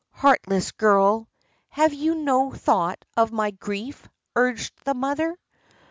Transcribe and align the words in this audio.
"Heartless 0.13 0.71
girl. 0.71 1.29
Have 1.69 1.93
you 1.93 2.15
no 2.15 2.51
thought 2.51 3.05
of 3.15 3.31
my 3.31 3.51
grief?" 3.51 4.09
urged 4.35 4.73
the 4.83 4.95
mother. 4.95 5.37